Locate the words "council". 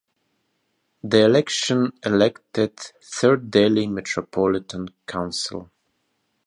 5.05-5.69